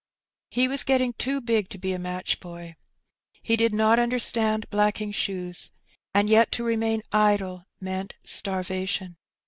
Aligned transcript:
He 0.49 0.67
was 0.67 0.83
get 0.83 0.97
ting 0.97 1.13
too 1.13 1.39
big 1.39 1.69
to 1.69 1.77
be 1.77 1.93
a 1.93 1.99
match 1.99 2.39
boy. 2.39 2.73
He 3.43 3.55
did 3.55 3.71
not 3.71 3.99
understand 3.99 4.67
blacking 4.71 5.11
shoes^ 5.11 5.69
and 6.11 6.27
yet 6.27 6.51
to 6.53 6.63
remain 6.63 7.03
idle 7.11 7.67
meant 7.79 8.15
starvation. 8.23 9.17